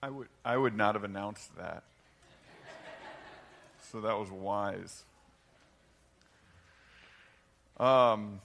[0.00, 1.82] I would, I would not have announced that.
[3.90, 5.02] so that was wise.
[7.80, 8.40] Um,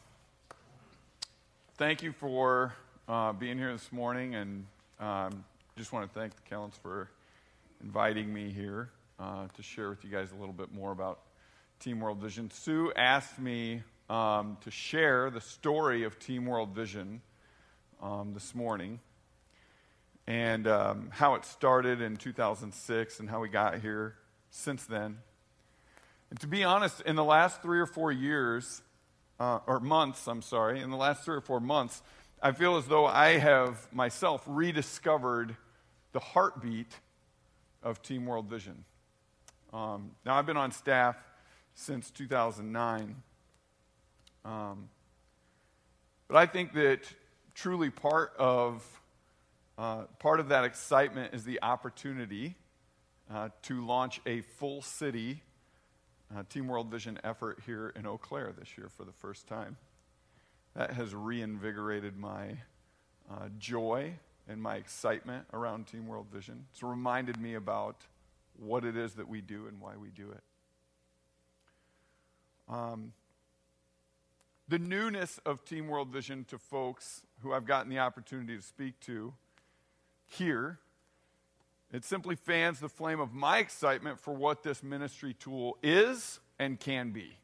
[1.78, 2.74] thank you for
[3.08, 4.66] uh, being here this morning, and
[5.00, 5.44] um,
[5.78, 7.08] just want to thank the Kellens for
[7.84, 8.90] inviting me here
[9.20, 11.20] uh, to share with you guys a little bit more about
[11.80, 12.50] Team World Vision.
[12.50, 17.22] Sue asked me um, to share the story of Team World Vision
[18.02, 19.00] um, this morning
[20.28, 24.16] and um, how it started in 2006 and how we got here
[24.50, 25.18] since then.
[26.30, 28.82] And to be honest, in the last three or four years,
[29.40, 32.02] uh, or months, I'm sorry, in the last three or four months,
[32.42, 35.56] I feel as though I have myself rediscovered
[36.12, 36.92] the heartbeat
[37.82, 38.86] of Team World Vision.
[39.74, 41.18] Um, now, I've been on staff
[41.74, 43.16] since 2009.
[44.46, 44.90] Um,
[46.28, 47.02] but I think that
[47.56, 48.84] truly part of
[49.78, 52.56] uh, part of that excitement is the opportunity
[53.34, 55.42] uh, to launch a full city
[56.36, 59.78] uh, Team World Vision effort here in Eau Claire this year for the first time.
[60.76, 62.58] That has reinvigorated my
[63.30, 64.14] uh, joy
[64.48, 66.66] and my excitement around Team World Vision.
[66.72, 68.06] It's reminded me about
[68.58, 70.44] what it is that we do and why we do it.
[72.68, 73.14] Um,
[74.68, 79.00] the newness of Team World Vision to folks who I've gotten the opportunity to speak
[79.02, 79.34] to
[80.28, 80.80] here.
[81.92, 86.80] It simply fans the flame of my excitement for what this ministry tool is and
[86.80, 87.38] can be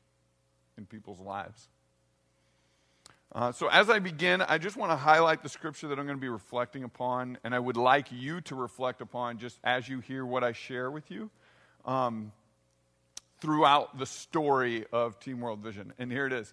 [0.78, 1.68] in people's lives.
[3.32, 6.18] Uh, so, as I begin, I just want to highlight the scripture that I'm going
[6.18, 10.00] to be reflecting upon, and I would like you to reflect upon just as you
[10.00, 11.30] hear what I share with you
[11.86, 12.32] um,
[13.40, 15.94] throughout the story of Team World Vision.
[16.00, 16.52] And here it is.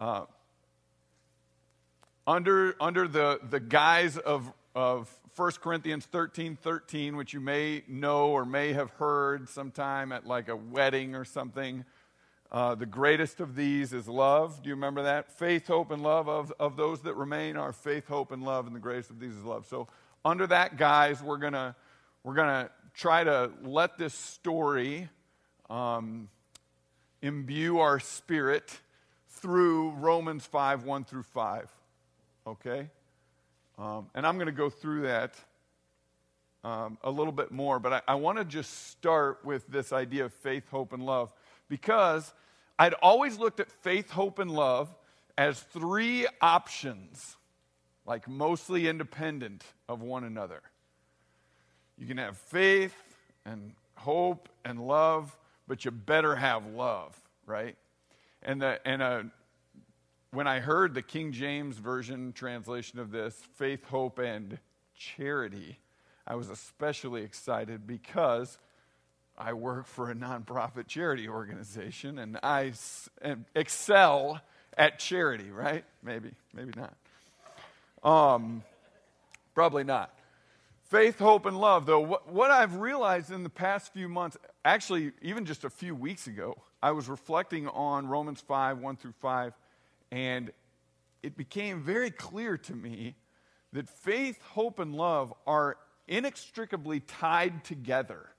[0.00, 0.24] Uh,
[2.26, 8.28] under, under the, the guise of of 1 Corinthians 13 13, which you may know
[8.28, 11.84] or may have heard sometime at like a wedding or something.
[12.50, 14.62] Uh, the greatest of these is love.
[14.62, 15.30] Do you remember that?
[15.30, 18.74] Faith, hope, and love of, of those that remain are faith, hope, and love, and
[18.74, 19.66] the greatest of these is love.
[19.66, 19.88] So,
[20.24, 21.74] under that, guys, we're going to
[22.24, 25.08] we're gonna try to let this story
[25.70, 26.28] um,
[27.22, 28.80] imbue our spirit
[29.28, 31.70] through Romans 5 1 through 5.
[32.46, 32.90] Okay?
[33.78, 35.34] Um, and I'm going to go through that
[36.64, 40.24] um, a little bit more, but I, I want to just start with this idea
[40.24, 41.32] of faith, hope, and love
[41.68, 42.34] because
[42.78, 44.92] I'd always looked at faith, hope, and love
[45.36, 47.36] as three options,
[48.04, 50.60] like mostly independent of one another.
[51.96, 52.94] You can have faith
[53.44, 55.36] and hope and love,
[55.68, 57.76] but you better have love, right?
[58.42, 59.26] And, the, and a,
[60.30, 64.58] when I heard the King James Version translation of this, faith, hope, and
[64.94, 65.78] charity,
[66.26, 68.58] I was especially excited because
[69.38, 72.72] I work for a nonprofit charity organization and I
[73.54, 74.40] excel
[74.76, 75.84] at charity, right?
[76.02, 76.94] Maybe, maybe not.
[78.02, 78.62] Um,
[79.54, 80.14] probably not.
[80.84, 85.12] Faith, hope, and love, though, what, what I've realized in the past few months, actually,
[85.22, 89.52] even just a few weeks ago, I was reflecting on Romans 5 1 through 5
[90.10, 90.50] and
[91.22, 93.16] it became very clear to me
[93.72, 95.76] that faith, hope, and love are
[96.06, 98.30] inextricably tied together.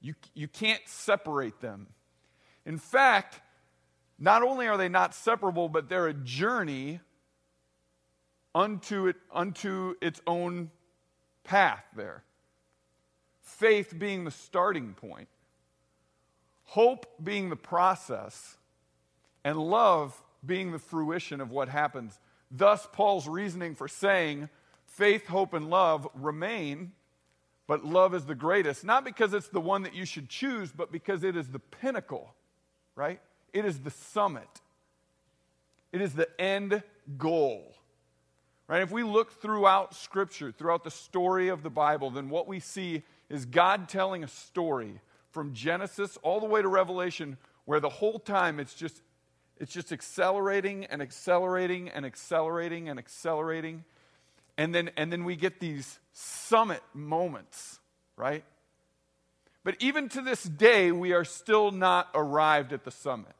[0.00, 1.86] You, you can't separate them.
[2.66, 3.40] In fact,
[4.18, 7.00] not only are they not separable, but they're a journey
[8.54, 10.70] unto, it, unto its own
[11.44, 12.24] path there.
[13.40, 15.28] Faith being the starting point,
[16.64, 18.56] hope being the process,
[19.44, 22.18] and love being the fruition of what happens.
[22.50, 24.48] Thus, Paul's reasoning for saying
[24.84, 26.92] faith, hope, and love remain,
[27.66, 28.84] but love is the greatest.
[28.84, 32.34] Not because it's the one that you should choose, but because it is the pinnacle,
[32.94, 33.20] right?
[33.52, 34.60] It is the summit,
[35.92, 36.82] it is the end
[37.18, 37.74] goal.
[38.68, 38.80] Right?
[38.80, 43.02] If we look throughout Scripture, throughout the story of the Bible, then what we see
[43.28, 45.00] is God telling a story
[45.30, 47.36] from Genesis all the way to Revelation,
[47.66, 49.02] where the whole time it's just
[49.58, 53.84] it's just accelerating and accelerating and accelerating and accelerating.
[54.58, 57.78] And then, and then we get these summit moments,
[58.16, 58.44] right?
[59.64, 63.34] But even to this day, we are still not arrived at the summit.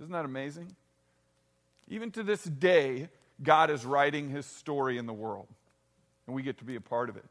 [0.00, 0.74] Isn't that amazing?
[1.88, 3.08] Even to this day,
[3.42, 5.46] God is writing his story in the world,
[6.26, 7.24] and we get to be a part of it.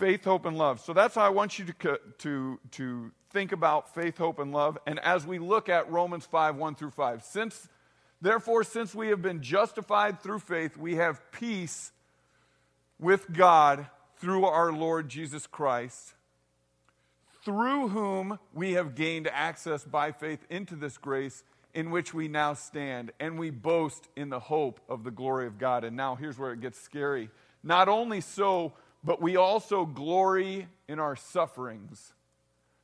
[0.00, 0.80] Faith, hope, and love.
[0.80, 4.78] So that's how I want you to, to, to think about faith, hope, and love.
[4.86, 7.68] And as we look at Romans 5 1 through 5, since,
[8.22, 11.92] therefore, since we have been justified through faith, we have peace
[12.98, 16.14] with God through our Lord Jesus Christ,
[17.44, 21.44] through whom we have gained access by faith into this grace
[21.74, 25.58] in which we now stand, and we boast in the hope of the glory of
[25.58, 25.84] God.
[25.84, 27.28] And now here's where it gets scary.
[27.62, 32.12] Not only so, but we also glory in our sufferings.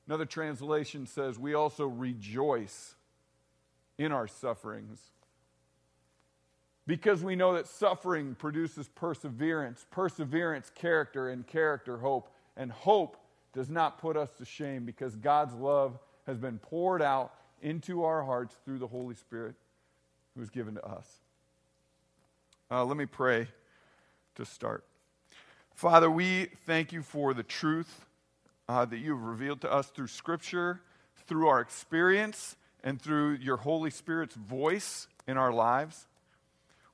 [0.06, 2.94] Another translation says, we also rejoice
[3.98, 5.00] in our sufferings.
[6.86, 12.30] Because we know that suffering produces perseverance, perseverance, character, and character, hope.
[12.56, 13.16] And hope
[13.52, 18.22] does not put us to shame because God's love has been poured out into our
[18.22, 19.56] hearts through the Holy Spirit
[20.34, 21.20] who is given to us.
[22.70, 23.48] Uh, let me pray
[24.36, 24.84] to start.
[25.76, 28.06] Father, we thank you for the truth
[28.66, 30.80] uh, that you've revealed to us through Scripture,
[31.26, 36.06] through our experience, and through your Holy Spirit's voice in our lives.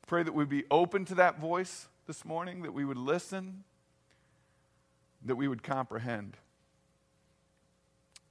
[0.08, 3.62] Pray that we'd be open to that voice this morning, that we would listen,
[5.24, 6.36] that we would comprehend.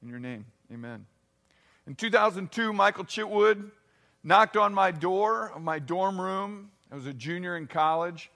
[0.04, 1.06] In your name, amen.
[1.88, 3.72] In 2002, Michael Chitwood
[4.22, 6.72] knocked on my door of my dorm room.
[6.92, 8.30] I was a junior in college.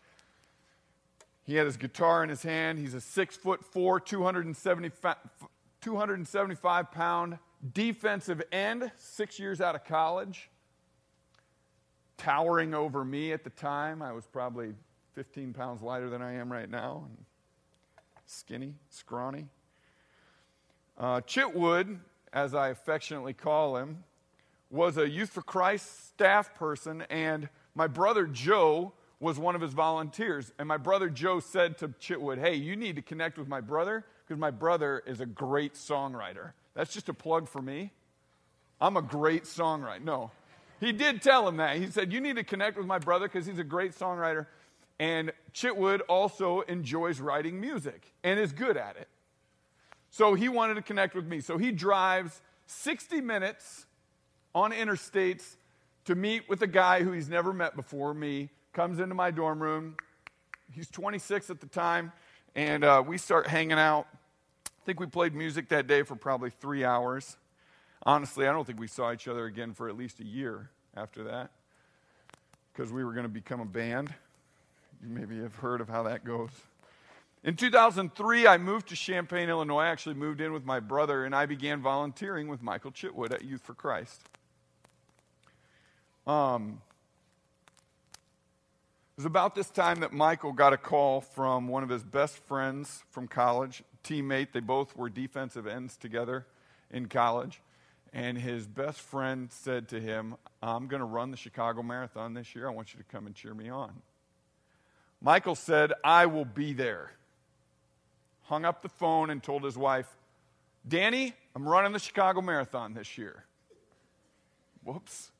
[1.46, 2.80] He had his guitar in his hand.
[2.80, 5.16] He's a six foot four, 275,
[5.82, 7.38] 275 pound
[7.74, 10.50] defensive end, six years out of college,
[12.18, 14.02] towering over me at the time.
[14.02, 14.74] I was probably
[15.14, 17.26] 15 pounds lighter than I am right now, and
[18.26, 19.46] skinny, scrawny.
[20.98, 22.00] Uh, Chitwood
[22.36, 24.04] as I affectionately call him,
[24.70, 29.74] was a Youth for Christ staff person, and my brother Joe was one of his
[29.74, 30.52] volunteers.
[30.60, 34.06] And my brother Joe said to Chitwood, Hey, you need to connect with my brother
[34.26, 36.52] because my brother is a great songwriter.
[36.74, 37.92] That's just a plug for me.
[38.82, 40.04] I'm a great songwriter.
[40.04, 40.32] No,
[40.80, 41.78] he did tell him that.
[41.78, 44.48] He said, You need to connect with my brother because he's a great songwriter.
[45.00, 49.10] And Chitwood also enjoys writing music and is good at it.
[50.10, 51.42] So he wanted to connect with me.
[51.42, 53.86] So he drives 60 minutes
[54.54, 55.58] on interstates
[56.06, 59.64] to meet with a guy who he's never met before, me, comes into my dorm
[59.64, 59.96] room.
[60.74, 62.12] He's 26 at the time,
[62.56, 64.06] and uh, we start hanging out.
[64.66, 67.38] I think we played music that day for probably three hours.
[68.04, 71.24] Honestly, I don't think we saw each other again for at least a year after
[71.24, 71.52] that
[72.74, 74.14] because we were going to become a band.
[75.02, 76.52] You maybe have heard of how that goes.
[77.46, 79.84] In 2003, I moved to Champaign, Illinois.
[79.84, 83.46] I actually moved in with my brother, and I began volunteering with Michael Chitwood at
[83.46, 84.22] Youth for Christ.
[86.28, 86.82] Um,
[89.16, 92.38] it was about this time that Michael got a call from one of his best
[92.38, 94.52] friends from college, teammate.
[94.52, 96.46] They both were defensive ends together
[96.92, 97.62] in college.
[98.12, 102.56] And his best friend said to him, I'm going to run the Chicago Marathon this
[102.56, 102.68] year.
[102.68, 103.94] I want you to come and cheer me on.
[105.22, 107.12] Michael said, I will be there
[108.46, 110.08] hung up the phone and told his wife,
[110.88, 113.44] Danny, I'm running the Chicago Marathon this year.
[114.84, 115.32] Whoops.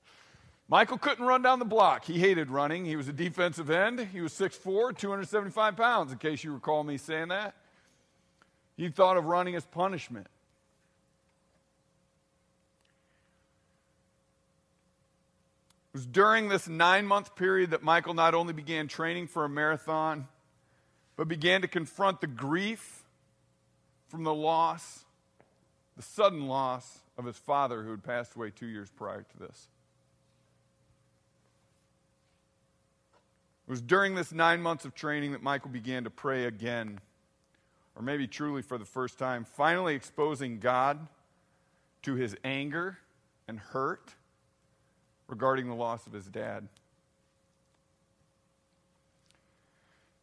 [0.68, 2.06] Michael couldn't run down the block.
[2.06, 2.86] He hated running.
[2.86, 4.00] He was a defensive end.
[4.12, 7.56] He was 6'4, 275 pounds, in case you recall me saying that.
[8.76, 10.28] He thought of running as punishment.
[15.94, 19.50] It was during this nine month period that Michael not only began training for a
[19.50, 20.28] marathon,
[21.16, 23.04] but began to confront the grief
[24.08, 25.06] from the loss,
[25.96, 29.70] the sudden loss of his father who had passed away two years prior to this.
[33.68, 37.00] It was during this nine months of training that Michael began to pray again,
[37.96, 41.08] or maybe truly for the first time, finally exposing God
[42.04, 43.00] to his anger
[43.48, 44.14] and hurt
[45.28, 46.68] regarding the loss of his dad.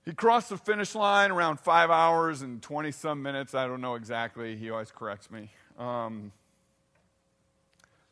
[0.04, 3.54] He crossed the finish line around five hours and 20 some minutes.
[3.54, 4.56] I don't know exactly.
[4.56, 5.50] He always corrects me.
[5.78, 6.32] Um,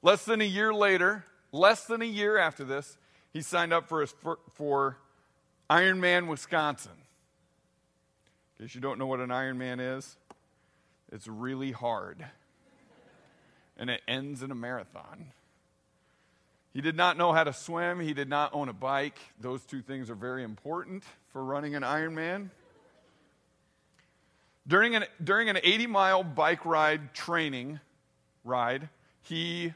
[0.02, 2.96] less than a year later, less than a year after this,
[3.32, 4.98] he signed up for, his, for, for
[5.70, 6.92] Ironman Wisconsin.
[8.58, 10.16] In case you don't know what an Ironman is,
[11.12, 12.24] it's really hard.
[13.78, 15.26] And it ends in a marathon.
[16.74, 18.00] He did not know how to swim.
[18.00, 19.18] He did not own a bike.
[19.40, 22.50] Those two things are very important for running an Ironman.
[24.66, 27.80] During an, during an 80 mile bike ride training
[28.44, 28.88] ride,
[29.22, 29.72] he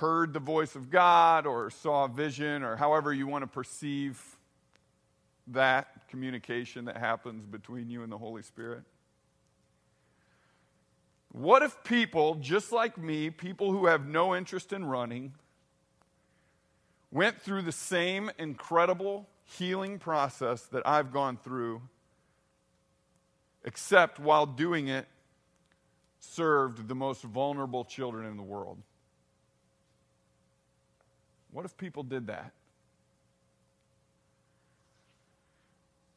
[0.00, 4.18] heard the voice of God or saw a vision or however you want to perceive
[5.48, 8.82] that communication that happens between you and the Holy Spirit.
[11.32, 15.34] What if people, just like me, people who have no interest in running,
[17.12, 21.82] went through the same incredible healing process that I've gone through,
[23.64, 25.06] except while doing it,
[26.20, 28.78] served the most vulnerable children in the world.
[31.52, 32.52] What if people did that?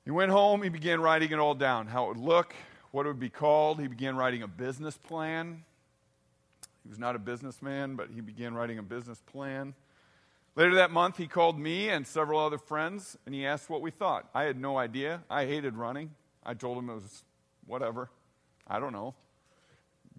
[0.05, 2.53] He went home, he began writing it all down how it would look,
[2.91, 3.79] what it would be called.
[3.79, 5.63] He began writing a business plan.
[6.83, 9.73] He was not a businessman, but he began writing a business plan.
[10.55, 13.89] Later that month, he called me and several other friends, and he asked what we
[13.89, 14.29] thought.
[14.35, 15.23] I had no idea.
[15.29, 16.11] I hated running.
[16.45, 17.23] I told him it was
[17.65, 18.09] whatever.
[18.67, 19.15] I don't know.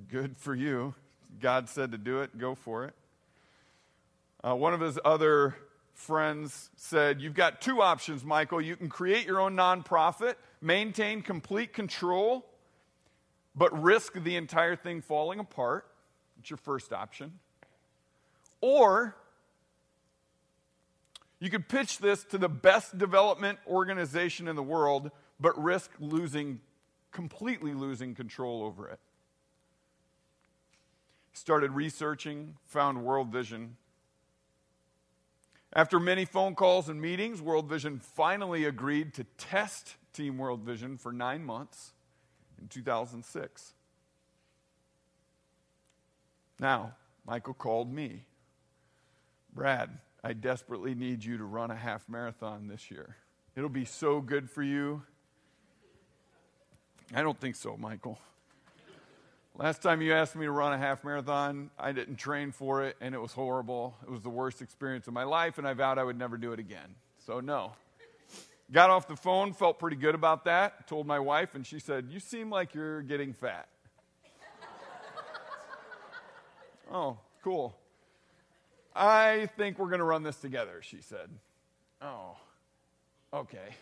[0.09, 0.95] Good for you.
[1.41, 2.95] God said to do it, go for it.
[4.47, 5.57] Uh, one of his other
[5.95, 8.61] friends said, You've got two options, Michael.
[8.61, 12.45] You can create your own nonprofit, maintain complete control,
[13.55, 15.87] but risk the entire thing falling apart.
[16.39, 17.39] It's your first option.
[18.61, 19.17] Or
[21.41, 25.11] you could pitch this to the best development organization in the world,
[25.41, 26.61] but risk losing,
[27.13, 28.99] completely losing control over it.
[31.33, 33.77] Started researching, found World Vision.
[35.75, 40.97] After many phone calls and meetings, World Vision finally agreed to test Team World Vision
[40.97, 41.93] for nine months
[42.61, 43.75] in 2006.
[46.61, 46.95] Now,
[47.27, 48.25] Michael called me.
[49.53, 53.17] Brad, I desperately need you to run a half marathon this year.
[53.57, 55.03] It'll be so good for you.
[57.13, 58.19] I don't think so, Michael.
[59.57, 62.97] Last time you asked me to run a half marathon, I didn't train for it,
[63.01, 63.95] and it was horrible.
[64.03, 66.53] It was the worst experience of my life, and I vowed I would never do
[66.53, 66.97] it again.
[67.25, 67.73] So, no.
[68.73, 70.89] Got off the phone, felt pretty good about that.
[70.89, 73.69] Told my wife, and she said, You seem like you're getting fat.
[76.93, 77.77] oh, cool.
[78.93, 81.29] I think we're going to run this together, she said.
[82.03, 82.37] Oh,
[83.33, 83.77] okay.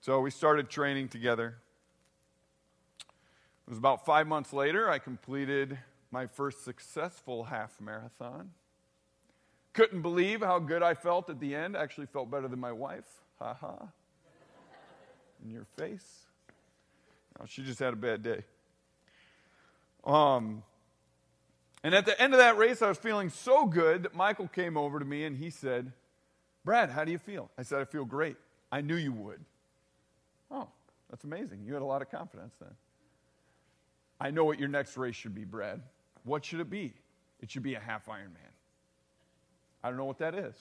[0.00, 1.58] So we started training together.
[3.66, 5.78] It was about five months later, I completed
[6.12, 8.52] my first successful half marathon.
[9.72, 11.76] Couldn't believe how good I felt at the end.
[11.76, 13.04] I Actually, felt better than my wife.
[13.40, 13.88] Ha ha.
[15.44, 16.26] In your face.
[17.38, 18.44] No, she just had a bad day.
[20.04, 20.62] Um,
[21.82, 24.76] and at the end of that race, I was feeling so good that Michael came
[24.76, 25.92] over to me and he said,
[26.64, 27.50] Brad, how do you feel?
[27.58, 28.36] I said, I feel great.
[28.72, 29.44] I knew you would.
[30.50, 30.68] Oh,
[31.10, 31.64] that's amazing.
[31.66, 32.70] You had a lot of confidence then.
[34.20, 35.80] I know what your next race should be, Brad.
[36.24, 36.94] What should it be?
[37.40, 38.52] It should be a half Ironman.
[39.84, 40.54] I don't know what that is.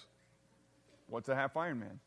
[1.07, 1.99] What's a half Ironman?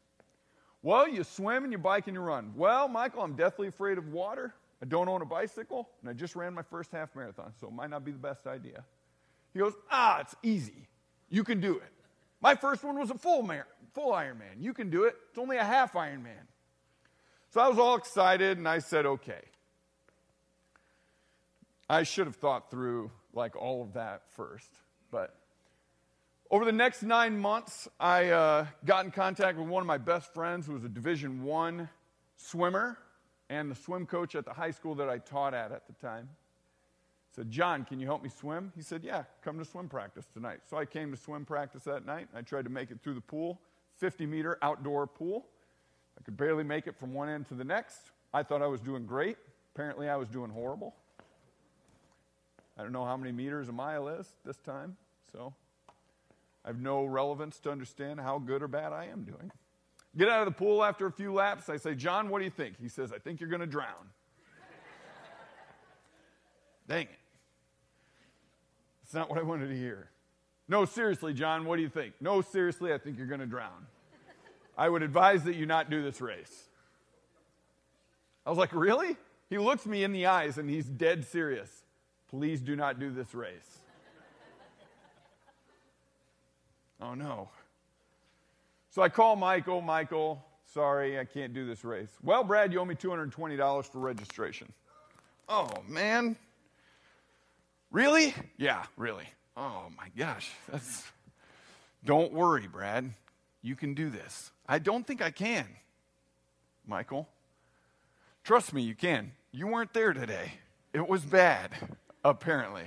[0.83, 2.53] Well, you swim and you bike and you run.
[2.55, 4.55] Well, Michael, I'm deathly afraid of water.
[4.81, 7.73] I don't own a bicycle, and I just ran my first half marathon, so it
[7.73, 8.85] might not be the best idea.
[9.53, 10.87] He goes, Ah, it's easy.
[11.31, 11.93] You can do it.
[12.41, 14.61] My first one was a full, mar- full Ironman.
[14.61, 15.17] You can do it.
[15.31, 16.47] It's only a half Ironman.
[17.51, 19.41] So I was all excited and I said, Okay.
[21.89, 24.71] I should have thought through like all of that first.
[25.11, 25.35] But
[26.51, 30.33] over the next nine months, I uh, got in contact with one of my best
[30.35, 31.89] friends who was a Division One
[32.37, 32.99] swimmer
[33.51, 36.29] and the swim coach at the high school that I taught at at the time
[37.39, 38.73] said, John, can you help me swim?
[38.75, 40.61] He said, Yeah, come to swim practice tonight.
[40.69, 42.27] So I came to swim practice that night.
[42.35, 43.61] I tried to make it through the pool,
[43.99, 45.47] 50 meter outdoor pool.
[46.19, 48.11] I could barely make it from one end to the next.
[48.35, 49.37] I thought I was doing great.
[49.73, 50.97] Apparently, I was doing horrible.
[52.79, 54.97] I don't know how many meters a mile is this time,
[55.33, 55.53] so
[56.65, 59.51] I have no relevance to understand how good or bad I am doing.
[60.17, 61.69] Get out of the pool after a few laps.
[61.69, 62.79] I say, John, what do you think?
[62.81, 64.11] He says, I think you're going to drown.
[66.89, 67.19] Dang it.
[69.03, 70.11] It's not what I wanted to hear.
[70.69, 72.15] No, seriously, John, what do you think?
[72.21, 73.87] No, seriously, I think you're going to drown.
[74.77, 76.69] I would advise that you not do this race.
[78.47, 79.17] I was like, Really?
[79.51, 81.71] He looks me in the eyes and he's dead serious.
[82.29, 83.79] Please do not do this race.
[87.01, 87.49] oh, no.
[88.91, 89.81] So I call Michael.
[89.81, 92.11] Michael, sorry, I can't do this race.
[92.23, 94.73] Well, Brad, you owe me $220 for registration.
[95.49, 96.37] Oh, man.
[97.91, 98.35] Really?
[98.57, 99.25] Yeah, really.
[99.57, 100.51] Oh my gosh.
[100.71, 101.05] That's
[102.05, 103.11] Don't worry, Brad.
[103.63, 104.51] You can do this.
[104.69, 105.67] I don't think I can.
[106.87, 107.29] Michael.
[108.45, 109.33] Trust me, you can.
[109.51, 110.53] You weren't there today.
[110.93, 111.73] It was bad,
[112.31, 112.85] apparently.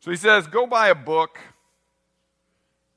[0.00, 1.38] So he says, go buy a book.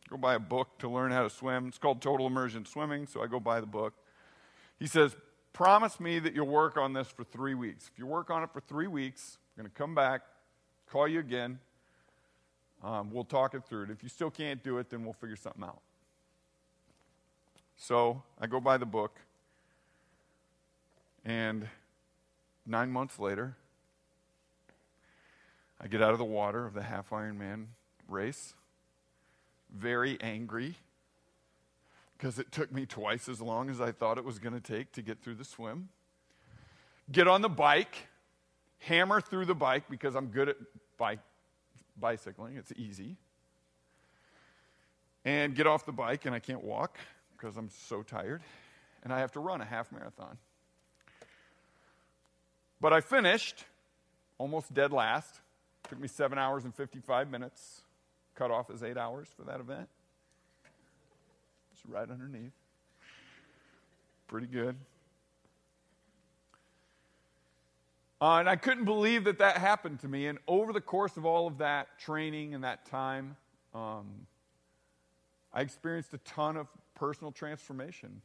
[0.10, 1.67] Go buy a book to learn how to swim.
[1.67, 3.93] It's called Total Immersion Swimming, so I go buy the book.
[4.79, 5.15] He says,
[5.53, 7.89] promise me that you'll work on this for three weeks.
[7.91, 10.22] If you work on it for three weeks, I'm going to come back,
[10.91, 11.60] call you again.
[12.84, 13.88] Um, we'll talk it through.
[13.91, 15.81] If you still can't do it, then we'll figure something out.
[17.75, 19.19] So I go buy the book,
[21.25, 21.67] and
[22.65, 23.55] nine months later,
[25.81, 27.67] I get out of the water of the half Ironman
[28.07, 28.53] race,
[29.74, 30.75] very angry
[32.17, 34.91] because it took me twice as long as I thought it was going to take
[34.93, 35.88] to get through the swim.
[37.09, 37.95] Get on the bike,
[38.79, 40.57] hammer through the bike because I'm good at
[40.98, 41.19] bike,
[41.98, 43.15] bicycling, it's easy.
[45.24, 46.98] And get off the bike, and I can't walk
[47.38, 48.41] because I'm so tired,
[49.03, 50.38] and I have to run a half marathon.
[52.81, 53.63] But I finished
[54.38, 55.39] almost dead last.
[55.89, 57.81] Took me seven hours and 55 minutes,
[58.36, 59.89] cut off as eight hours for that event.
[61.74, 62.51] It's right underneath.
[64.27, 64.75] Pretty good.
[68.22, 70.27] Uh, and I couldn't believe that that happened to me.
[70.27, 73.36] And over the course of all of that training and that time,
[73.74, 74.05] um,
[75.51, 78.22] I experienced a ton of personal transformation.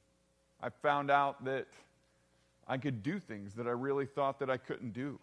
[0.61, 1.67] I found out that
[2.69, 5.19] I could do things that I really thought that I couldn't do.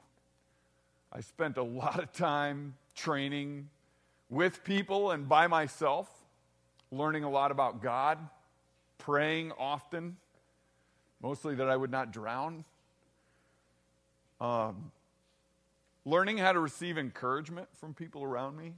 [1.12, 3.70] I spent a lot of time training
[4.30, 6.10] with people and by myself,
[6.90, 8.18] learning a lot about God,
[8.98, 10.16] praying often,
[11.22, 12.64] mostly that I would not drown.
[14.40, 14.92] Um,
[16.06, 18.74] learning how to receive encouragement from people around me,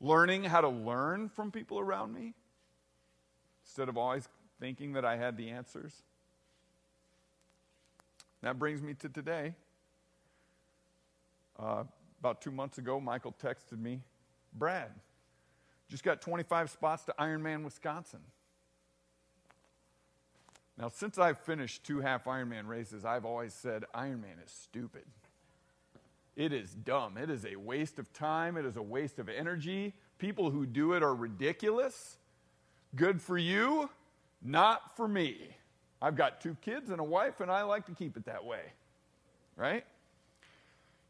[0.00, 2.34] learning how to learn from people around me
[3.64, 4.28] instead of always
[4.60, 5.92] thinking that I had the answers.
[8.42, 9.54] That brings me to today.
[11.58, 11.84] Uh,
[12.20, 14.00] about two months ago, Michael texted me,
[14.52, 14.90] Brad,
[15.88, 18.20] just got 25 spots to Ironman Wisconsin.
[20.78, 25.04] Now, since I've finished two half Ironman races, I've always said Ironman is stupid.
[26.36, 27.16] It is dumb.
[27.16, 28.58] It is a waste of time.
[28.58, 29.94] It is a waste of energy.
[30.18, 32.18] People who do it are ridiculous.
[32.94, 33.88] Good for you,
[34.42, 35.56] not for me.
[36.00, 38.60] I've got two kids and a wife, and I like to keep it that way.
[39.56, 39.84] Right?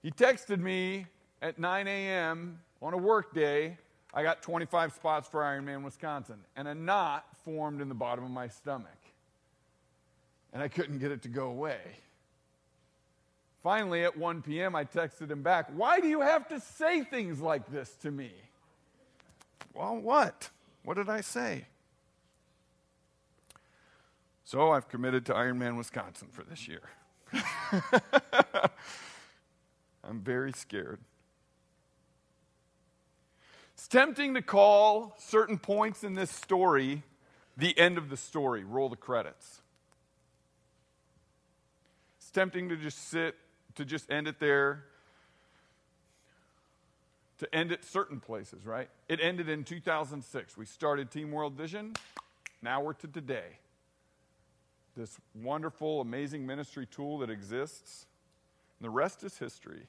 [0.07, 1.07] He texted me
[1.43, 2.61] at 9 a.m.
[2.81, 3.77] on a work day.
[4.15, 8.31] I got 25 spots for Ironman Wisconsin, and a knot formed in the bottom of
[8.31, 8.87] my stomach.
[10.53, 11.81] And I couldn't get it to go away.
[13.65, 17.41] Finally, at 1 p.m., I texted him back, Why do you have to say things
[17.41, 18.31] like this to me?
[19.75, 20.51] Well, what?
[20.85, 21.65] What did I say?
[24.45, 26.83] So I've committed to Ironman Wisconsin for this year.
[30.09, 31.01] I'm very scared.
[33.75, 37.03] It's tempting to call certain points in this story
[37.57, 39.61] the end of the story, roll the credits.
[42.19, 43.35] It's tempting to just sit,
[43.77, 44.85] to just end it there,
[47.39, 48.89] to end it certain places, right?
[49.09, 50.57] It ended in 2006.
[50.57, 51.95] We started Team World Vision.
[52.63, 53.59] Now we're to today.
[54.97, 58.07] This wonderful, amazing ministry tool that exists.
[58.79, 59.87] And the rest is history.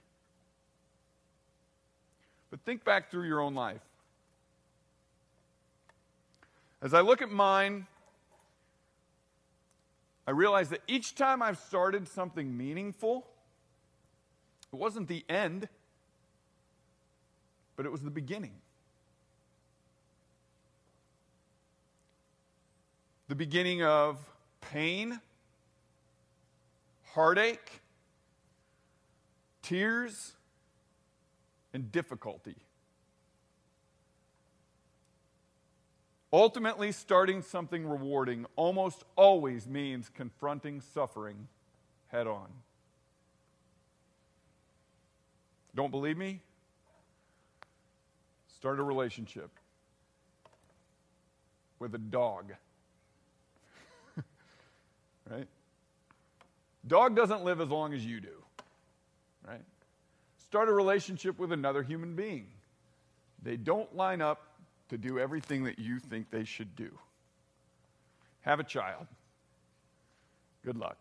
[2.49, 3.81] But think back through your own life.
[6.81, 7.87] As I look at mine,
[10.27, 13.25] I realize that each time I've started something meaningful,
[14.71, 15.67] it wasn't the end,
[17.75, 18.53] but it was the beginning.
[23.27, 24.17] The beginning of
[24.61, 25.19] pain,
[27.13, 27.81] heartache,
[29.61, 30.33] tears,
[31.73, 32.55] and difficulty.
[36.31, 41.47] Ultimately, starting something rewarding almost always means confronting suffering
[42.07, 42.47] head on.
[45.73, 46.41] Don't believe me?
[48.47, 49.51] Start a relationship
[51.79, 52.53] with a dog.
[55.29, 55.47] right?
[56.87, 58.43] Dog doesn't live as long as you do.
[60.49, 62.47] Start a relationship with another human being.
[63.43, 64.47] They don't line up
[64.89, 66.97] to do everything that you think they should do.
[68.41, 69.07] Have a child.
[70.63, 70.97] Good luck.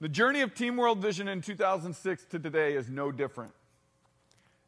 [0.00, 3.52] The journey of Team World Vision in 2006 to today is no different.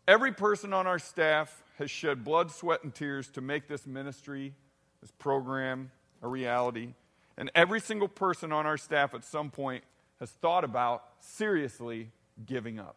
[0.06, 4.54] Every person on our staff has shed blood, sweat, and tears to make this ministry,
[5.02, 5.90] this program,
[6.22, 6.94] a reality.
[7.36, 9.84] And every single person on our staff at some point
[10.20, 12.10] has thought about seriously
[12.44, 12.96] giving up.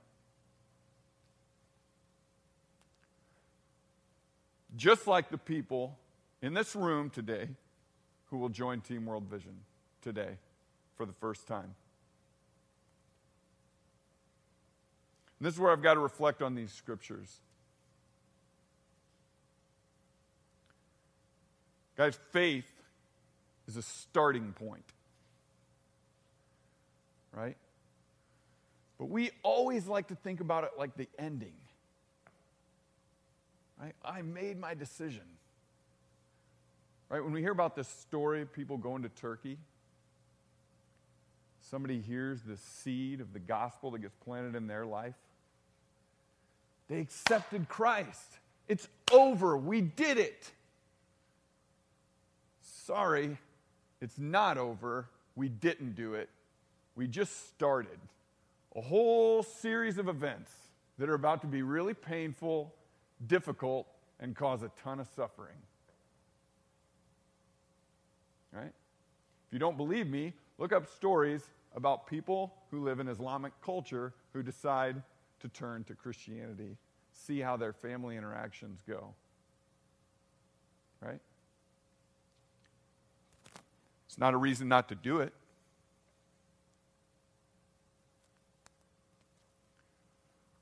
[4.76, 5.98] Just like the people
[6.42, 7.50] in this room today
[8.30, 9.54] who will join Team World Vision
[10.02, 10.38] today
[10.96, 11.76] for the first time.
[15.40, 17.42] And this is where I've got to reflect on these scriptures.
[21.98, 22.72] Guys, faith
[23.68, 24.86] is a starting point.
[27.34, 27.58] Right?
[28.98, 31.54] But we always like to think about it like the ending.
[33.82, 33.94] Right?
[34.06, 35.24] I made my decision.
[37.10, 37.24] Right?
[37.24, 39.58] When we hear about this story of people going to Turkey,
[41.70, 45.16] somebody hears the seed of the gospel that gets planted in their life.
[46.90, 48.40] They accepted Christ.
[48.68, 49.58] It's over.
[49.58, 50.52] We did it.
[52.62, 53.38] Sorry,
[54.02, 55.08] it's not over.
[55.36, 56.30] We didn't do it.
[56.96, 58.00] We just started
[58.76, 60.52] a whole series of events
[60.98, 62.74] that are about to be really painful,
[63.28, 63.88] difficult,
[64.20, 65.58] and cause a ton of suffering.
[68.52, 68.66] Right?
[68.66, 74.14] If you don't believe me, look up stories about people who live in Islamic culture
[74.34, 75.02] who decide
[75.40, 76.78] to turn to Christianity.
[77.14, 79.14] See how their family interactions go.
[81.02, 81.20] Right?
[84.08, 85.34] It's not a reason not to do it.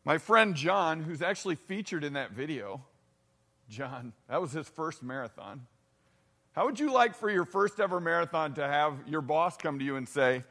[0.10, 2.82] My friend John, who's actually featured in that video,
[3.70, 5.68] John, that was his first marathon.
[6.54, 9.86] How would you like for your first ever marathon to have your boss come to
[9.86, 10.44] you and say,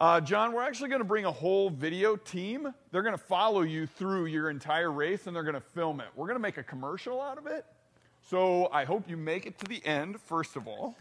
[0.00, 2.72] uh, John, we're actually going to bring a whole video team.
[2.90, 6.06] They're going to follow you through your entire race and they're going to film it.
[6.16, 7.66] We're going to make a commercial out of it.
[8.30, 10.96] So I hope you make it to the end, first of all.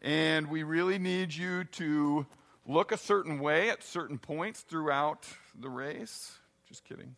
[0.00, 2.24] And we really need you to
[2.66, 5.26] look a certain way at certain points throughout
[5.60, 6.38] the race.
[6.72, 7.16] Just kidding.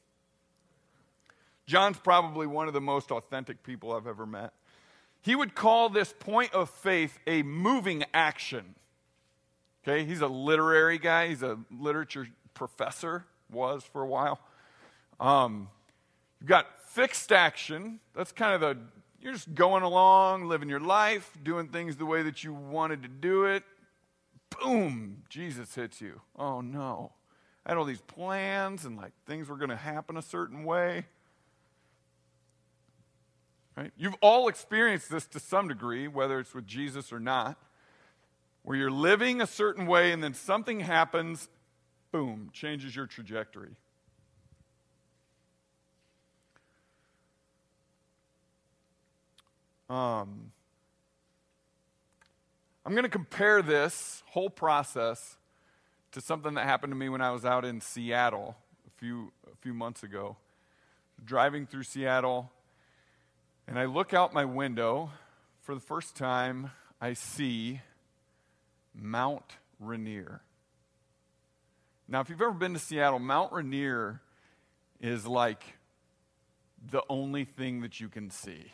[1.64, 4.52] John's probably one of the most authentic people I've ever met.
[5.22, 8.74] He would call this point of faith a moving action.
[9.84, 14.40] Okay, he's a literary guy, he's a literature professor, was for a while.
[15.20, 15.68] Um,
[16.40, 18.00] you've got fixed action.
[18.12, 18.76] That's kind of the,
[19.20, 23.08] you're just going along, living your life, doing things the way that you wanted to
[23.08, 23.62] do it.
[24.60, 26.22] Boom, Jesus hits you.
[26.36, 27.12] Oh no.
[27.66, 31.07] I had all these plans and like things were going to happen a certain way.
[33.77, 33.92] Right?
[33.96, 37.59] You've all experienced this to some degree, whether it's with Jesus or not,
[38.62, 41.48] where you're living a certain way and then something happens,
[42.12, 43.77] boom, changes your trajectory.
[49.90, 50.53] Um,
[52.87, 55.37] I'm going to compare this whole process
[56.14, 59.57] to something that happened to me when I was out in Seattle a few, a
[59.57, 60.37] few months ago.
[61.24, 62.53] Driving through Seattle,
[63.66, 65.11] and I look out my window.
[65.62, 67.81] For the first time, I see
[68.94, 70.42] Mount Rainier.
[72.07, 74.20] Now, if you've ever been to Seattle, Mount Rainier
[75.00, 75.64] is like
[76.90, 78.66] the only thing that you can see.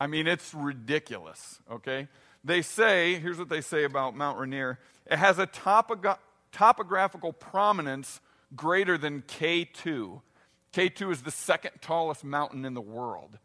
[0.00, 2.06] I mean, it's ridiculous, okay?
[2.44, 4.78] They say, here's what they say about Mount Rainier
[5.10, 6.18] it has a topogra-
[6.52, 8.20] topographical prominence
[8.54, 10.20] greater than K2.
[10.72, 13.38] K2 is the second tallest mountain in the world.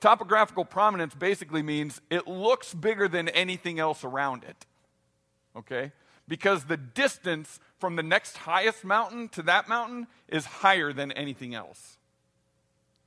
[0.00, 4.66] Topographical prominence basically means it looks bigger than anything else around it.
[5.54, 5.92] Okay?
[6.26, 11.54] Because the distance from the next highest mountain to that mountain is higher than anything
[11.54, 11.98] else.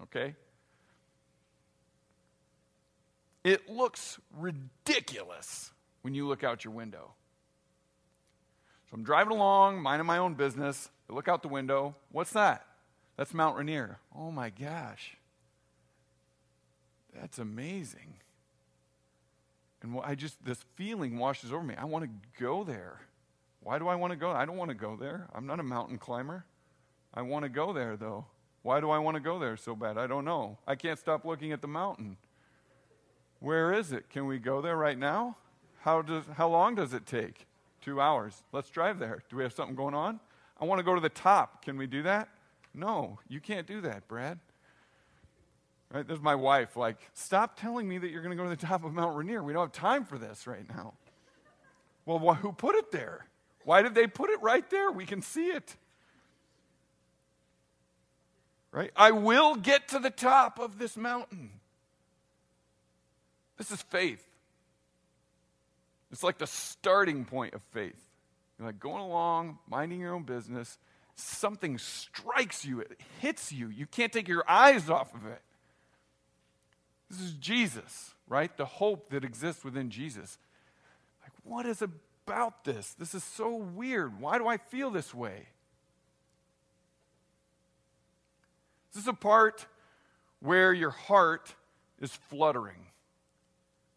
[0.04, 0.36] Okay?
[3.44, 7.14] It looks ridiculous when you look out your window.
[8.94, 10.92] So I'm driving along, minding my own business.
[11.10, 11.96] I look out the window.
[12.12, 12.64] What's that?
[13.18, 13.98] That's Mount Rainier.
[14.16, 15.18] Oh my gosh.
[17.20, 18.18] That's amazing.
[19.82, 21.74] And I just, this feeling washes over me.
[21.76, 23.02] I want to go there.
[23.62, 24.30] Why do I want to go?
[24.30, 25.28] I don't want to go there.
[25.34, 26.46] I'm not a mountain climber.
[27.16, 28.26] I want to go there, though.
[28.62, 29.98] Why do I want to go there so bad?
[29.98, 30.60] I don't know.
[30.68, 32.18] I can't stop looking at the mountain.
[33.40, 34.12] Where is it?
[34.12, 35.38] Can we go there right now?
[35.80, 37.48] How, does, how long does it take?
[37.84, 38.42] Two hours.
[38.52, 39.24] Let's drive there.
[39.30, 40.20] Do we have something going on?
[40.60, 41.66] I want to go to the top.
[41.66, 42.30] Can we do that?
[42.74, 44.40] No, you can't do that, Brad.
[45.92, 46.08] Right?
[46.08, 48.84] There's my wife, like, stop telling me that you're going to go to the top
[48.84, 49.44] of Mount Rainier.
[49.44, 50.94] We don't have time for this right now.
[52.06, 53.28] Well, wh- who put it there?
[53.64, 54.92] Why did they put it right there?
[54.92, 55.76] We can see it.
[58.72, 58.92] Right?
[58.96, 61.52] I will get to the top of this mountain.
[63.58, 64.26] This is faith.
[66.14, 68.00] It's like the starting point of faith.
[68.58, 70.78] You're like going along, minding your own business.
[71.16, 73.68] Something strikes you, it hits you.
[73.68, 75.42] You can't take your eyes off of it.
[77.10, 78.56] This is Jesus, right?
[78.56, 80.38] The hope that exists within Jesus.
[81.24, 82.94] Like, what is about this?
[82.94, 84.20] This is so weird.
[84.20, 85.48] Why do I feel this way?
[88.94, 89.66] This is a part
[90.42, 91.56] where your heart
[92.00, 92.86] is fluttering.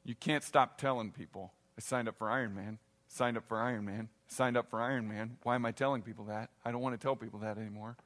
[0.03, 4.57] You can't stop telling people, I signed up for Ironman, signed up for Ironman, signed
[4.57, 5.31] up for Ironman.
[5.43, 6.51] Why am I telling people that?
[6.65, 7.97] I don't want to tell people that anymore.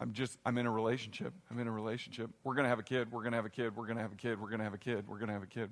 [0.00, 1.32] I'm just, I'm in a relationship.
[1.50, 2.30] I'm in a relationship.
[2.42, 3.12] We're going to have a kid.
[3.12, 3.76] We're going to have a kid.
[3.76, 4.40] We're going to have a kid.
[4.40, 5.08] We're going to have a kid.
[5.08, 5.70] We're going to have a kid.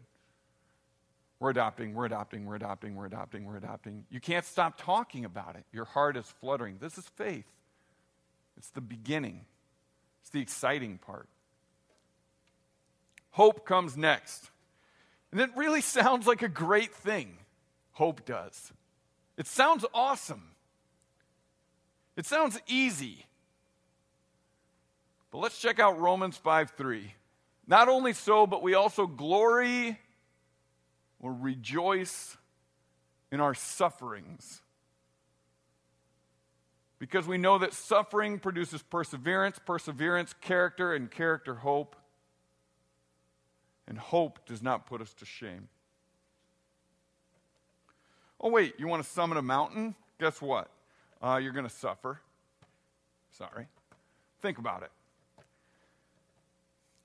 [1.43, 4.05] We're adopting, we're adopting, we're adopting, we're adopting, we're adopting.
[4.11, 5.65] You can't stop talking about it.
[5.73, 6.77] Your heart is fluttering.
[6.81, 7.49] This is faith.
[8.57, 9.45] It's the beginning,
[10.21, 11.29] it's the exciting part.
[13.33, 14.52] Hope comes next.
[15.33, 17.39] And it really sounds like a great thing.
[17.93, 18.73] Hope does.
[19.37, 20.43] It sounds awesome.
[22.17, 23.25] It sounds easy.
[25.31, 27.15] But let's check out Romans 5 3.
[27.67, 29.99] Not only so, but we also glory
[31.19, 32.37] or rejoice
[33.31, 34.61] in our sufferings.
[36.99, 41.97] Because we know that suffering produces perseverance, perseverance, character, and character, hope.
[43.89, 45.69] And hope does not put us to shame.
[48.41, 49.95] Oh, wait, you want to summit a mountain?
[50.19, 50.69] Guess what?
[51.23, 52.21] Uh, you're going to suffer.
[53.31, 53.67] Sorry.
[54.41, 54.91] Think about it.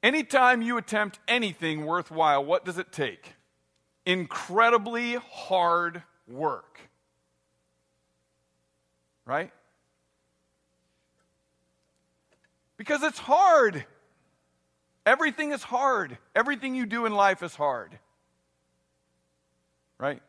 [0.02, 3.34] Anytime you attempt anything worthwhile, what does it take?
[4.06, 6.80] Incredibly hard work.
[9.26, 9.52] Right?
[12.78, 13.86] Because it's hard.
[15.08, 16.18] Everything is hard.
[16.36, 17.98] Everything you do in life is hard.
[19.98, 20.22] Right?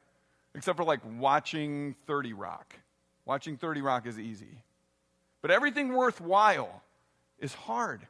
[0.55, 2.77] Except for like watching 30 Rock.
[3.25, 4.63] Watching 30 Rock is easy.
[5.43, 6.85] But everything worthwhile
[7.41, 8.07] is hard.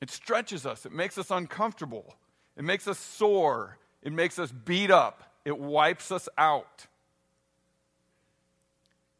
[0.00, 2.16] It stretches us, it makes us uncomfortable,
[2.56, 6.86] it makes us sore, it makes us beat up, it wipes us out.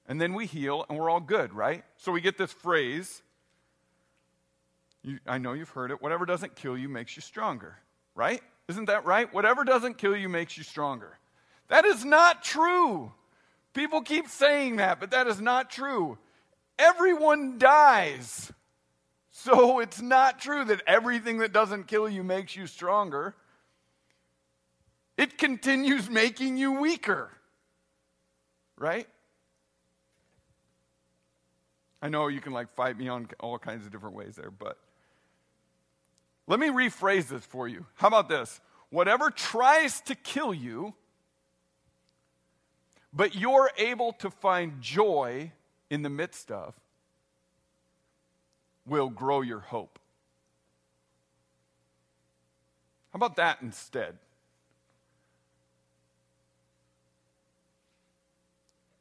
[0.07, 1.85] And then we heal and we're all good, right?
[1.99, 3.23] So we get this phrase.
[5.03, 6.03] You, I know you've heard it.
[6.03, 7.77] Whatever doesn't kill you makes you stronger,
[8.15, 8.43] right?
[8.69, 9.33] Isn't that right?
[9.33, 11.19] Whatever doesn't kill you makes you stronger.
[11.69, 13.13] That is not true.
[13.75, 16.19] People keep saying that, but that is not true.
[16.79, 18.53] Everyone dies.
[19.31, 23.35] So it's not true that everything that doesn't kill you makes you stronger.
[25.17, 27.31] It continues making you weaker.
[28.77, 29.09] Right?
[32.01, 34.79] I know you can like fight me on all kinds of different ways there, but
[36.49, 37.87] let me rephrase this for you.
[37.95, 38.61] How about this?
[38.91, 40.95] Whatever tries to kill you,
[43.13, 45.53] but you're able to find joy
[45.91, 46.75] in the midst of,
[48.87, 49.99] will grow your hope.
[53.13, 54.17] How about that instead?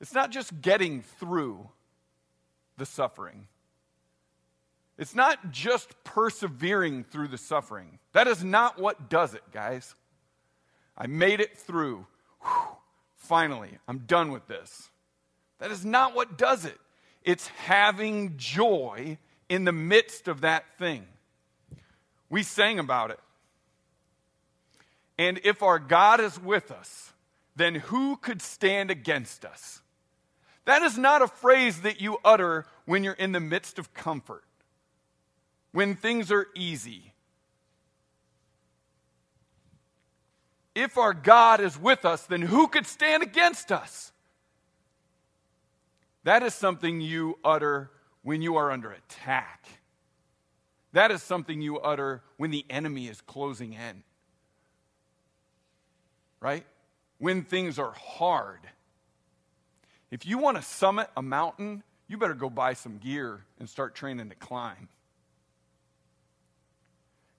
[0.01, 1.69] It's not just getting through
[2.77, 3.47] the suffering.
[4.97, 7.99] It's not just persevering through the suffering.
[8.13, 9.93] That is not what does it, guys.
[10.97, 12.07] I made it through.
[12.41, 12.77] Whew.
[13.15, 14.89] Finally, I'm done with this.
[15.59, 16.77] That is not what does it.
[17.23, 19.17] It's having joy
[19.49, 21.05] in the midst of that thing.
[22.29, 23.19] We sang about it.
[25.19, 27.11] And if our God is with us,
[27.55, 29.81] then who could stand against us?
[30.65, 34.43] That is not a phrase that you utter when you're in the midst of comfort,
[35.77, 37.13] when things are easy.
[40.73, 44.11] If our God is with us, then who could stand against us?
[46.23, 47.91] That is something you utter
[48.23, 49.67] when you are under attack.
[50.93, 54.01] That is something you utter when the enemy is closing in.
[56.39, 56.65] Right?
[57.19, 58.61] When things are hard.
[60.09, 63.93] If you want to summit a mountain, you better go buy some gear and start
[63.93, 64.89] training to climb.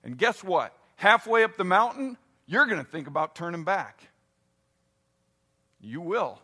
[0.03, 0.73] And guess what?
[0.95, 4.01] Halfway up the mountain, you're going to think about turning back.
[5.79, 6.41] You will.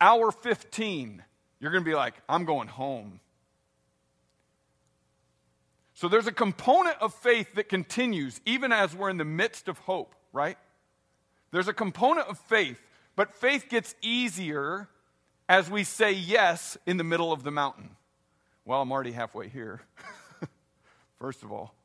[0.00, 1.22] Hour 15,
[1.60, 3.20] you're going to be like, I'm going home.
[5.94, 9.78] So there's a component of faith that continues even as we're in the midst of
[9.78, 10.58] hope, right?
[11.52, 12.78] There's a component of faith,
[13.16, 14.88] but faith gets easier
[15.48, 17.96] as we say yes in the middle of the mountain.
[18.66, 19.80] Well, I'm already halfway here,
[21.18, 21.75] first of all.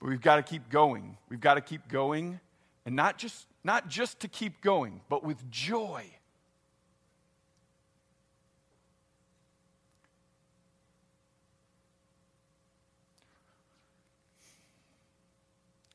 [0.00, 1.16] But we've got to keep going.
[1.28, 2.40] We've got to keep going,
[2.86, 6.04] and not just, not just to keep going, but with joy.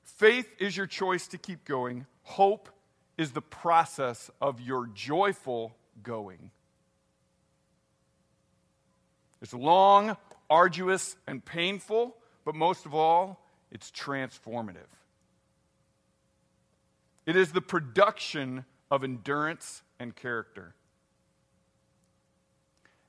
[0.03, 2.05] Faith is your choice to keep going.
[2.23, 2.69] Hope
[3.17, 6.51] is the process of your joyful going.
[9.41, 10.15] It's long,
[10.49, 12.15] arduous, and painful,
[12.45, 14.87] but most of all, it's transformative.
[17.25, 20.75] It is the production of endurance and character.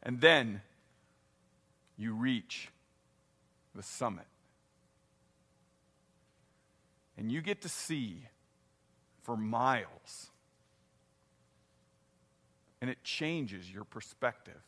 [0.02, 0.62] And then
[1.96, 2.70] you reach
[3.74, 4.26] the summit.
[7.18, 8.22] And you get to see
[9.22, 10.30] for miles.
[12.80, 14.62] And it changes your perspective.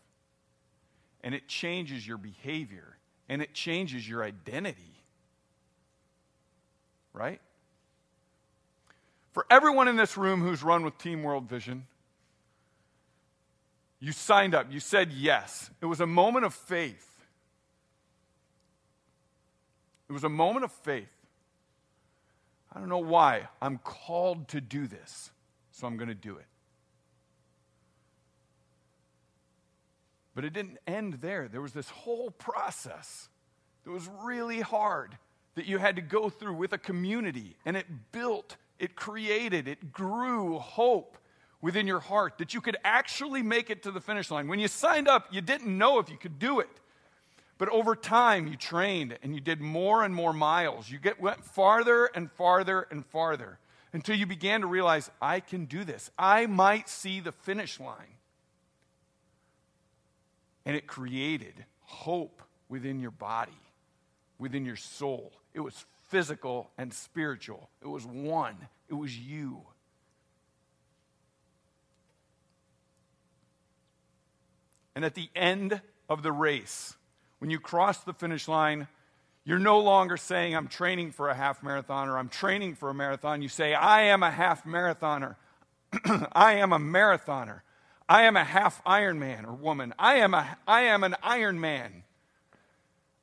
[1.22, 2.96] And it changes your behavior.
[3.28, 4.97] And it changes your identity.
[7.12, 7.40] Right?
[9.32, 11.86] For everyone in this room who's run with Team World Vision,
[14.00, 14.66] you signed up.
[14.70, 15.70] You said yes.
[15.80, 17.04] It was a moment of faith.
[20.08, 21.08] It was a moment of faith.
[22.72, 23.48] I don't know why.
[23.60, 25.30] I'm called to do this,
[25.72, 26.46] so I'm going to do it.
[30.34, 31.48] But it didn't end there.
[31.48, 33.28] There was this whole process
[33.84, 35.16] that was really hard
[35.58, 39.92] that you had to go through with a community, and it built, it created, it
[39.92, 41.18] grew hope
[41.60, 44.46] within your heart that you could actually make it to the finish line.
[44.46, 46.70] When you signed up, you didn't know if you could do it.
[47.58, 50.88] But over time, you trained and you did more and more miles.
[50.88, 53.58] You get, went farther and farther and farther
[53.92, 56.12] until you began to realize, I can do this.
[56.16, 58.14] I might see the finish line.
[60.64, 63.58] And it created hope within your body,
[64.38, 65.32] within your soul.
[65.54, 68.56] It was physical and spiritual, it was one,
[68.88, 69.62] it was you.
[74.94, 76.96] And at the end of the race,
[77.38, 78.88] when you cross the finish line,
[79.44, 82.94] you're no longer saying, I'm training for a half marathon or I'm training for a
[82.94, 83.40] marathon.
[83.40, 85.36] You say, I am a half marathoner.
[86.32, 87.60] I am a marathoner.
[88.08, 89.94] I am a half Ironman or woman.
[89.98, 92.02] I am, a, I am an Iron Man.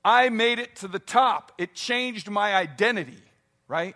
[0.06, 1.52] I made it to the top.
[1.58, 3.24] It changed my identity,
[3.68, 3.96] right?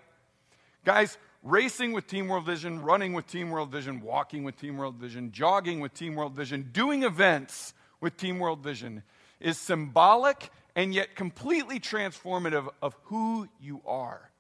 [0.84, 4.96] Guys, racing with Team World Vision, running with Team World Vision, walking with Team World
[4.96, 9.04] Vision, jogging with Team World Vision, doing events with Team World Vision
[9.40, 14.32] is symbolic and yet completely transformative of who you are.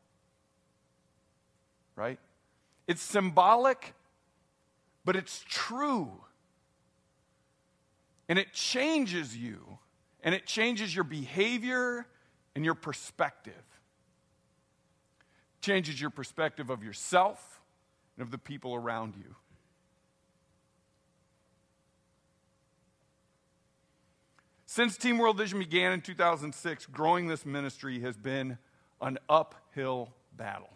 [1.96, 2.20] Right?
[2.88, 3.94] It's symbolic,
[5.06, 6.12] but it's true.
[8.28, 9.79] And it changes you,
[10.24, 12.06] and it changes your behavior
[12.56, 13.54] and your perspective.
[15.62, 17.62] Changes your perspective of yourself
[18.18, 19.36] and of the people around you.
[24.66, 28.60] Since Team World Vision began in 2006, growing this ministry has been
[29.02, 30.70] an uphill battle.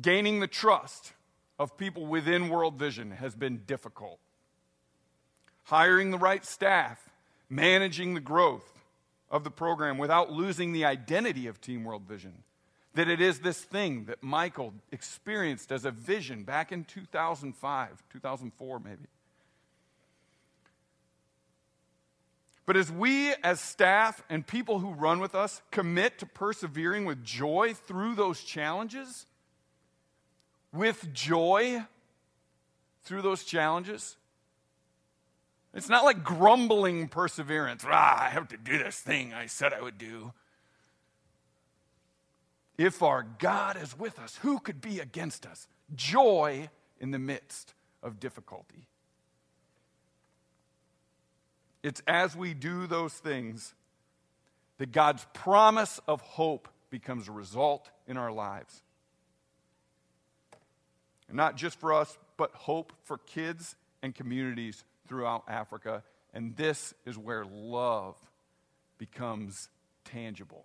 [0.00, 1.12] Gaining the trust
[1.58, 4.18] of people within World Vision has been difficult.
[5.64, 7.10] Hiring the right staff,
[7.48, 8.72] managing the growth
[9.30, 12.42] of the program without losing the identity of Team World Vision.
[12.94, 18.78] That it is this thing that Michael experienced as a vision back in 2005, 2004
[18.80, 19.06] maybe.
[22.66, 27.22] But as we, as staff and people who run with us, commit to persevering with
[27.22, 29.26] joy through those challenges,
[30.72, 31.84] with joy
[33.04, 34.16] through those challenges,
[35.76, 37.84] it's not like grumbling perseverance.
[37.86, 40.32] Ah, I have to do this thing I said I would do.
[42.78, 45.68] If our God is with us, who could be against us?
[45.94, 48.88] Joy in the midst of difficulty.
[51.82, 53.74] It's as we do those things
[54.78, 58.80] that God's promise of hope becomes a result in our lives.
[61.28, 66.02] And not just for us, but hope for kids and communities throughout Africa.
[66.34, 68.16] And this is where love
[68.98, 69.68] becomes
[70.04, 70.64] tangible.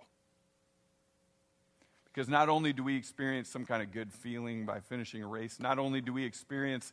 [2.14, 5.60] Because not only do we experience some kind of good feeling by finishing a race,
[5.60, 6.92] not only do we experience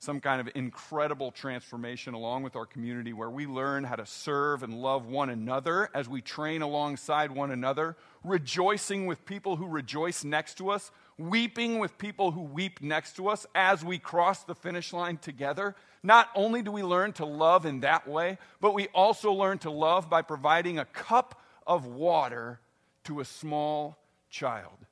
[0.00, 4.62] some kind of incredible transformation along with our community where we learn how to serve
[4.62, 10.22] and love one another as we train alongside one another, rejoicing with people who rejoice
[10.22, 14.54] next to us, weeping with people who weep next to us as we cross the
[14.54, 15.74] finish line together.
[16.02, 19.70] Not only do we learn to love in that way, but we also learn to
[19.70, 22.60] love by providing a cup of water
[23.04, 23.98] to a small
[24.30, 24.86] child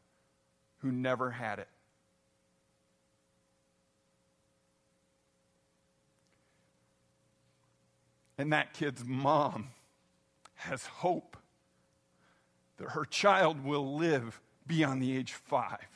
[0.79, 1.69] who never had it.
[8.39, 9.69] And that kid's mom
[10.57, 11.37] has hope
[12.79, 15.96] that her child will live beyond the age five.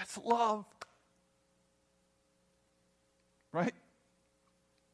[0.00, 0.64] That's love.
[3.52, 3.74] Right?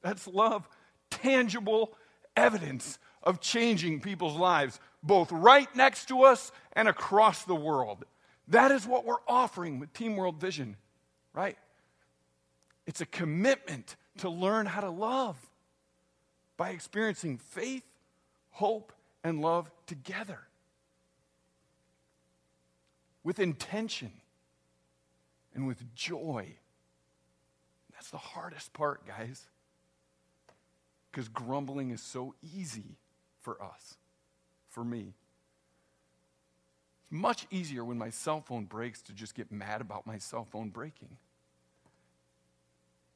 [0.02, 0.68] That's love,
[1.10, 1.96] tangible
[2.36, 8.04] evidence of changing people's lives, both right next to us and across the world.
[8.48, 10.76] That is what we're offering with Team World Vision,
[11.32, 11.56] right?
[12.84, 15.36] It's a commitment to learn how to love
[16.56, 17.84] by experiencing faith,
[18.50, 18.92] hope,
[19.22, 20.40] and love together
[23.22, 24.10] with intention
[25.56, 26.54] and with joy.
[27.94, 29.46] That's the hardest part, guys.
[31.10, 32.98] Because grumbling is so easy
[33.40, 33.96] for us,
[34.68, 35.14] for me.
[37.02, 40.44] It's much easier when my cell phone breaks to just get mad about my cell
[40.44, 41.16] phone breaking.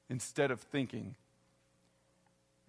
[0.08, 1.16] Instead of thinking,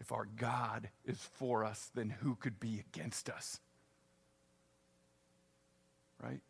[0.02, 3.62] if our God is for us, then who could be against us?
[6.22, 6.42] Right?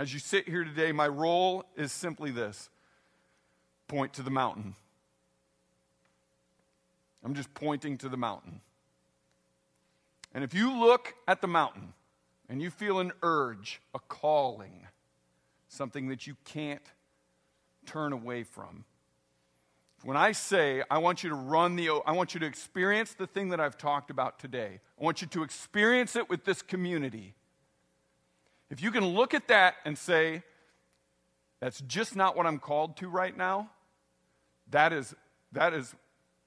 [0.00, 2.70] As you sit here today, my role is simply this
[3.86, 4.74] point to the mountain.
[7.22, 8.62] I'm just pointing to the mountain.
[10.32, 11.92] And if you look at the mountain
[12.48, 14.86] and you feel an urge, a calling,
[15.68, 16.80] something that you can't
[17.84, 18.86] turn away from,
[20.02, 23.26] when I say I want you to run the, I want you to experience the
[23.26, 27.34] thing that I've talked about today, I want you to experience it with this community.
[28.70, 30.42] If you can look at that and say,
[31.60, 33.70] that's just not what I'm called to right now,
[34.70, 35.14] that is,
[35.52, 35.94] that is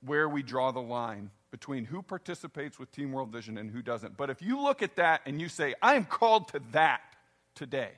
[0.05, 4.17] where we draw the line between who participates with Team World Vision and who doesn't.
[4.17, 7.01] But if you look at that and you say, I am called to that
[7.53, 7.91] today,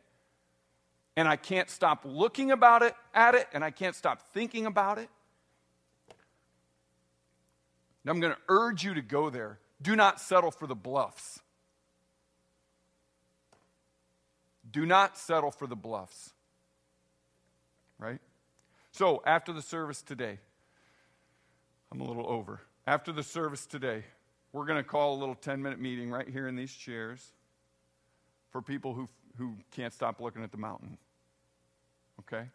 [1.16, 4.98] and I can't stop looking about it at it, and I can't stop thinking about
[4.98, 5.08] it,
[8.04, 9.60] and I'm going to urge you to go there.
[9.82, 11.40] Do not settle for the bluffs.
[14.76, 16.34] Do not settle for the bluffs.
[17.98, 18.20] Right?
[18.92, 20.38] So, after the service today,
[21.90, 22.60] I'm a little over.
[22.86, 24.04] After the service today,
[24.52, 27.32] we're going to call a little 10 minute meeting right here in these chairs
[28.52, 29.08] for people who,
[29.38, 30.98] who can't stop looking at the mountain.
[32.20, 32.50] Okay?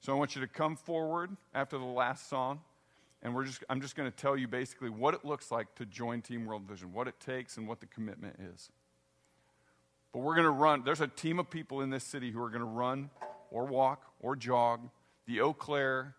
[0.00, 2.60] So I want you to come forward after the last song
[3.22, 5.86] and we're just, I'm just going to tell you basically what it looks like to
[5.86, 8.70] join Team World Vision, what it takes, and what the commitment is.
[10.16, 12.48] But we're going to run, there's a team of people in this city who are
[12.48, 13.10] going to run
[13.50, 14.88] or walk or jog
[15.26, 16.14] the Eau Claire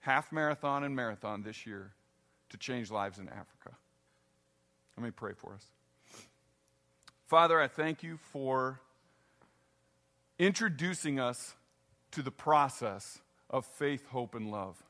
[0.00, 1.92] half marathon and marathon this year
[2.50, 3.76] to change lives in Africa.
[4.96, 5.64] Let me pray for us.
[7.28, 8.80] Father, I thank you for
[10.40, 11.54] introducing us
[12.10, 14.82] to the process of faith, hope, and love.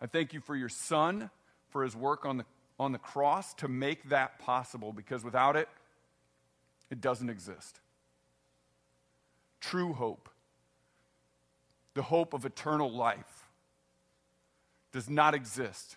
[0.00, 1.30] I thank you for your son,
[1.68, 2.44] for his work on the,
[2.78, 5.68] on the cross to make that possible, because without it,
[6.90, 7.80] it doesn't exist.
[9.60, 10.28] True hope,
[11.94, 13.48] the hope of eternal life,
[14.92, 15.96] does not exist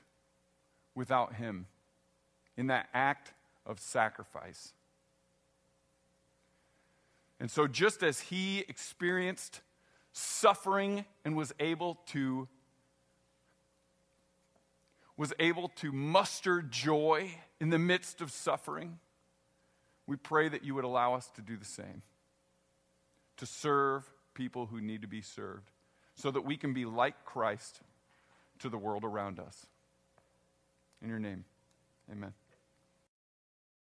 [0.95, 1.67] without him
[2.57, 3.33] in that act
[3.65, 4.73] of sacrifice.
[7.39, 9.61] And so, just as he experienced
[10.11, 12.47] suffering and was able to
[15.15, 17.29] was able to muster joy
[17.59, 18.99] in the midst of suffering,
[20.09, 22.01] we pray that you would allow us to do the same,
[23.37, 25.69] to serve people who need to be served,
[26.15, 27.81] so that we can be like Christ
[28.57, 29.67] to the world around us.
[31.03, 31.45] In your name,
[32.11, 32.33] amen.